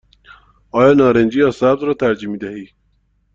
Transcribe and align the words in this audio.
آیا 0.77 0.93
نارنجی 0.93 1.39
یا 1.39 1.51
سبز 1.51 1.83
را 1.83 1.93
ترجیح 1.93 2.29
می 2.29 2.37
دهی؟ 2.37 2.65